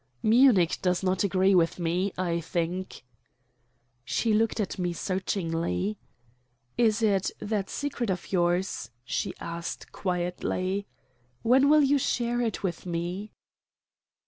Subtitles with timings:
[0.23, 3.03] "Munich does not agree with me, I think."
[4.03, 5.99] She looked at me searchingly.
[6.75, 10.87] "Is it that secret of yours?" she asked quietly.
[11.43, 13.31] "When will you share it with me?"